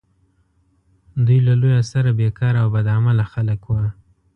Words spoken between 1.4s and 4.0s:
له لویه سره بیکاره او بد عمله خلک وه.